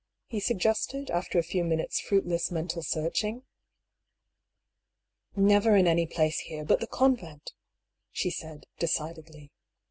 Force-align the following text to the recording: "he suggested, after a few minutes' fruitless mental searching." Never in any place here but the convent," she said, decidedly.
"he 0.35 0.39
suggested, 0.39 1.11
after 1.11 1.37
a 1.37 1.43
few 1.43 1.63
minutes' 1.63 1.99
fruitless 2.01 2.49
mental 2.49 2.81
searching." 2.81 3.43
Never 5.35 5.75
in 5.75 5.85
any 5.85 6.07
place 6.07 6.39
here 6.39 6.65
but 6.65 6.79
the 6.79 6.87
convent," 6.87 7.53
she 8.11 8.31
said, 8.31 8.65
decidedly. 8.79 9.51